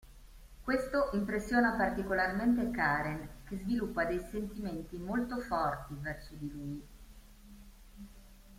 Questo 0.63 1.11
impressiona 1.11 1.75
particolarmente 1.77 2.71
Karen, 2.71 3.29
che 3.47 3.59
sviluppa 3.59 4.03
dei 4.03 4.17
sentimenti 4.31 4.97
molto 4.97 5.37
forti 5.37 5.93
verso 6.01 6.33
di 6.39 6.51
lui. 6.51 6.83